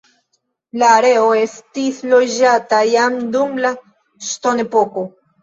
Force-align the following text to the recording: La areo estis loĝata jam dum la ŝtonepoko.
La 0.83 0.87
areo 0.93 1.27
estis 1.39 1.99
loĝata 2.13 2.81
jam 2.93 3.21
dum 3.37 3.55
la 3.67 3.75
ŝtonepoko. 4.31 5.07